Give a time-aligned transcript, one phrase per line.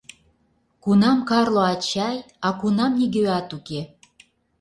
[0.83, 2.17] —Кунам Карло ачай,
[2.47, 3.81] а кунам нигӧат уке.